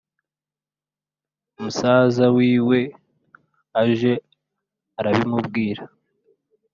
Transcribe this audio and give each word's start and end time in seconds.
Musaza 1.61 2.25
wiwe 2.35 2.79
aje 3.81 4.13
arabimubwira 4.99 5.83